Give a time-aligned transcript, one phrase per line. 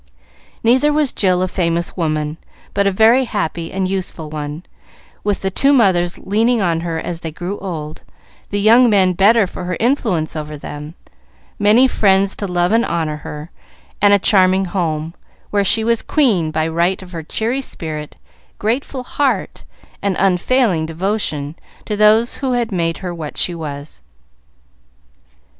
[0.63, 2.37] Neither was Jill a famous woman,
[2.73, 4.63] but a very happy and useful one,
[5.23, 8.01] with the two mothers leaning on her as they grew old,
[8.49, 10.95] the young men better for her influence over them,
[11.59, 13.51] many friends to love and honor her,
[14.01, 15.13] and a charming home,
[15.51, 18.15] where she was queen by right of her cheery spirit,
[18.57, 19.65] grateful heart,
[20.01, 21.53] and unfailing devotion
[21.85, 24.01] to those who had made her what she was.